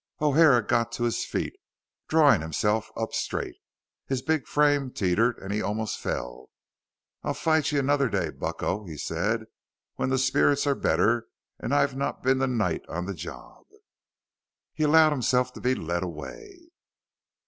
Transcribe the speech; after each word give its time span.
O'Hara 0.19 0.65
got 0.65 0.91
to 0.93 1.03
his 1.03 1.25
feet, 1.25 1.53
drawing 2.07 2.41
himself 2.41 2.89
up 2.97 3.13
straight. 3.13 3.57
His 4.07 4.23
big 4.23 4.47
frame 4.47 4.89
teetered 4.89 5.37
and 5.37 5.53
he 5.53 5.61
almost 5.61 5.99
fell. 5.99 6.49
"I'll 7.21 7.35
fight 7.35 7.71
ye 7.71 7.77
another 7.77 8.09
day, 8.09 8.31
Bucko," 8.31 8.83
he 8.87 8.97
said. 8.97 9.45
"When 9.97 10.09
the 10.09 10.17
spirits 10.17 10.65
are 10.65 10.73
better 10.73 11.27
and 11.59 11.71
I've 11.71 11.95
not 11.95 12.23
been 12.23 12.39
the 12.39 12.47
night 12.47 12.81
on 12.89 13.05
the 13.05 13.13
job." 13.13 13.61
He 14.73 14.85
allowed 14.85 15.11
himself 15.11 15.53
to 15.53 15.61
be 15.61 15.75
led 15.75 16.01
away. 16.01 16.69